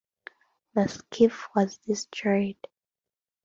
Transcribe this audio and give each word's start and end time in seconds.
The 0.73 0.87
skiff 0.87 1.47
was 1.55 1.77
destroyed. 1.77 2.57